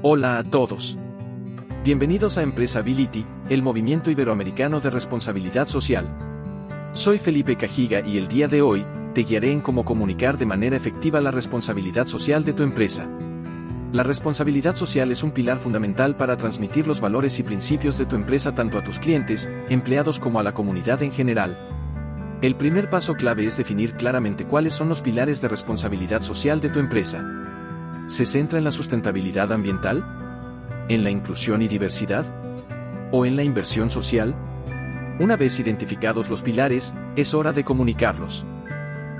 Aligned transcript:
Hola 0.00 0.38
a 0.38 0.44
todos. 0.44 0.96
Bienvenidos 1.82 2.38
a 2.38 2.42
Empresability, 2.42 3.26
el 3.48 3.62
movimiento 3.62 4.12
iberoamericano 4.12 4.78
de 4.78 4.90
responsabilidad 4.90 5.66
social. 5.66 6.08
Soy 6.92 7.18
Felipe 7.18 7.56
Cajiga 7.56 8.06
y 8.06 8.16
el 8.16 8.28
día 8.28 8.46
de 8.46 8.62
hoy, 8.62 8.86
te 9.12 9.24
guiaré 9.24 9.50
en 9.50 9.60
cómo 9.60 9.84
comunicar 9.84 10.38
de 10.38 10.46
manera 10.46 10.76
efectiva 10.76 11.20
la 11.20 11.32
responsabilidad 11.32 12.06
social 12.06 12.44
de 12.44 12.52
tu 12.52 12.62
empresa. 12.62 13.08
La 13.90 14.04
responsabilidad 14.04 14.76
social 14.76 15.10
es 15.10 15.24
un 15.24 15.32
pilar 15.32 15.58
fundamental 15.58 16.14
para 16.14 16.36
transmitir 16.36 16.86
los 16.86 17.00
valores 17.00 17.40
y 17.40 17.42
principios 17.42 17.98
de 17.98 18.06
tu 18.06 18.14
empresa 18.14 18.54
tanto 18.54 18.78
a 18.78 18.84
tus 18.84 19.00
clientes, 19.00 19.50
empleados 19.68 20.20
como 20.20 20.38
a 20.38 20.44
la 20.44 20.54
comunidad 20.54 21.02
en 21.02 21.10
general. 21.10 21.58
El 22.40 22.54
primer 22.54 22.88
paso 22.88 23.14
clave 23.14 23.46
es 23.46 23.56
definir 23.56 23.94
claramente 23.94 24.44
cuáles 24.44 24.74
son 24.74 24.88
los 24.88 25.02
pilares 25.02 25.40
de 25.40 25.48
responsabilidad 25.48 26.22
social 26.22 26.60
de 26.60 26.68
tu 26.70 26.78
empresa. 26.78 27.24
¿Se 28.08 28.24
centra 28.24 28.56
en 28.56 28.64
la 28.64 28.72
sustentabilidad 28.72 29.52
ambiental? 29.52 30.02
¿En 30.88 31.04
la 31.04 31.10
inclusión 31.10 31.60
y 31.60 31.68
diversidad? 31.68 32.24
¿O 33.12 33.26
en 33.26 33.36
la 33.36 33.44
inversión 33.44 33.90
social? 33.90 34.34
Una 35.20 35.36
vez 35.36 35.60
identificados 35.60 36.30
los 36.30 36.40
pilares, 36.40 36.94
es 37.16 37.34
hora 37.34 37.52
de 37.52 37.64
comunicarlos. 37.64 38.46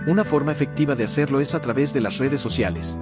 Una 0.07 0.25
forma 0.25 0.53
efectiva 0.53 0.95
de 0.95 1.05
hacerlo 1.05 1.41
es 1.41 1.55
a 1.55 1.61
través 1.61 1.93
de 1.93 2.01
las 2.01 2.17
redes 2.17 2.41
sociales. 2.41 2.99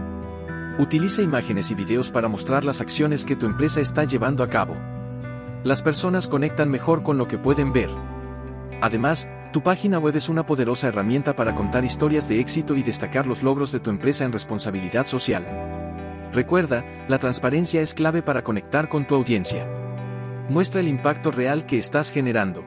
Utiliza 0.80 1.22
imágenes 1.22 1.70
y 1.70 1.76
videos 1.76 2.10
para 2.10 2.26
mostrar 2.26 2.64
las 2.64 2.80
acciones 2.80 3.24
que 3.24 3.36
tu 3.36 3.46
empresa 3.46 3.80
está 3.80 4.02
llevando 4.02 4.42
a 4.42 4.50
cabo. 4.50 4.76
Las 5.62 5.82
personas 5.82 6.26
conectan 6.26 6.68
mejor 6.68 7.04
con 7.04 7.16
lo 7.16 7.28
que 7.28 7.38
pueden 7.38 7.72
ver. 7.72 7.90
Además, 8.80 9.30
tu 9.52 9.62
página 9.62 10.00
web 10.00 10.16
es 10.16 10.28
una 10.28 10.44
poderosa 10.44 10.88
herramienta 10.88 11.36
para 11.36 11.54
contar 11.54 11.84
historias 11.84 12.28
de 12.28 12.40
éxito 12.40 12.74
y 12.74 12.82
destacar 12.82 13.28
los 13.28 13.44
logros 13.44 13.70
de 13.70 13.78
tu 13.78 13.90
empresa 13.90 14.24
en 14.24 14.32
responsabilidad 14.32 15.06
social. 15.06 15.65
Recuerda, 16.32 16.84
la 17.08 17.18
transparencia 17.18 17.80
es 17.80 17.94
clave 17.94 18.22
para 18.22 18.42
conectar 18.42 18.88
con 18.88 19.06
tu 19.06 19.14
audiencia. 19.14 19.66
Muestra 20.48 20.80
el 20.80 20.88
impacto 20.88 21.30
real 21.30 21.66
que 21.66 21.78
estás 21.78 22.10
generando. 22.10 22.64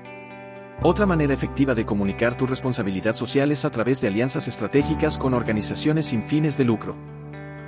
Otra 0.81 1.05
manera 1.05 1.33
efectiva 1.33 1.75
de 1.75 1.85
comunicar 1.85 2.35
tu 2.35 2.47
responsabilidad 2.47 3.13
social 3.13 3.51
es 3.51 3.65
a 3.65 3.69
través 3.69 3.99
de 3.99 4.07
alianzas 4.07 4.47
estratégicas 4.47 5.17
con 5.17 5.33
organizaciones 5.33 6.07
sin 6.07 6.23
fines 6.23 6.57
de 6.57 6.63
lucro. 6.63 6.95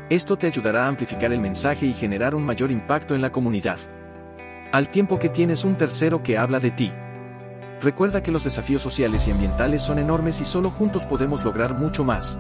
Esto 0.10 0.38
te 0.38 0.48
ayudará 0.48 0.86
a 0.86 0.88
amplificar 0.88 1.32
el 1.34 1.40
mensaje 1.40 1.86
y 1.86 1.94
generar 1.94 2.36
un 2.36 2.44
mayor 2.46 2.72
impacto 2.72 3.14
en 3.14 3.22
la 3.22 3.32
comunidad. 3.32 3.80
Al 4.72 4.90
tiempo 4.90 5.20
que 5.20 5.30
tienes 5.30 5.66
un 5.66 5.76
tercero 5.76 6.24
que 6.24 6.38
habla 6.38 6.60
de 6.62 6.72
ti. 6.72 6.92
Recuerda 7.82 8.24
que 8.24 8.32
los 8.32 8.44
desafíos 8.44 8.82
sociales 8.82 9.28
y 9.28 9.32
ambientales 9.32 9.82
son 9.82 10.00
enormes 10.00 10.40
y 10.40 10.46
solo 10.46 10.70
juntos 10.70 11.06
podemos 11.06 11.44
lograr 11.44 11.78
mucho 11.78 12.04
más. 12.04 12.40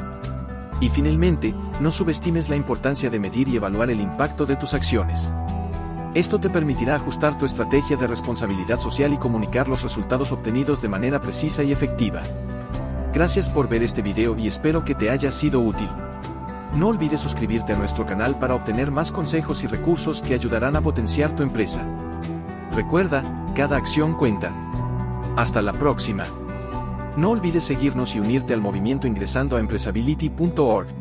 Y 0.82 0.90
finalmente, 0.90 1.54
no 1.80 1.92
subestimes 1.92 2.50
la 2.50 2.58
importancia 2.58 3.10
de 3.10 3.20
medir 3.20 3.48
y 3.48 3.56
evaluar 3.56 3.90
el 3.92 4.02
impacto 4.02 4.46
de 4.46 4.58
tus 4.58 4.74
acciones. 4.74 5.34
Esto 6.14 6.40
te 6.40 6.50
permitirá 6.50 6.96
ajustar 6.96 7.38
tu 7.38 7.46
estrategia 7.46 7.96
de 7.96 8.08
responsabilidad 8.08 8.80
social 8.80 9.14
y 9.14 9.18
comunicar 9.18 9.70
los 9.70 9.84
resultados 9.84 10.34
obtenidos 10.34 10.82
de 10.82 10.90
manera 10.90 11.22
precisa 11.22 11.64
y 11.64 11.72
efectiva. 11.72 12.22
Gracias 13.14 13.50
por 13.50 13.70
ver 13.70 13.84
este 13.84 14.02
video 14.02 14.38
y 14.38 14.48
espero 14.48 14.84
que 14.84 14.96
te 14.96 15.10
haya 15.10 15.32
sido 15.32 15.62
útil. 15.62 15.90
No 16.76 16.88
olvides 16.88 17.22
suscribirte 17.22 17.74
a 17.74 17.78
nuestro 17.78 18.06
canal 18.06 18.40
para 18.40 18.56
obtener 18.56 18.92
más 18.92 19.12
consejos 19.12 19.64
y 19.64 19.68
recursos 19.68 20.22
que 20.22 20.34
ayudarán 20.34 20.76
a 20.76 20.82
potenciar 20.82 21.36
tu 21.36 21.44
empresa. 21.44 21.82
Recuerda, 22.76 23.24
cada 23.56 23.78
acción 23.78 24.14
cuenta. 24.16 24.52
Hasta 25.36 25.62
la 25.62 25.74
próxima. 25.74 26.24
No 27.18 27.32
olvides 27.32 27.66
seguirnos 27.66 28.16
y 28.16 28.20
unirte 28.20 28.54
al 28.54 28.62
movimiento 28.62 29.08
ingresando 29.08 29.58
a 29.58 29.60
empresability.org. 29.60 31.01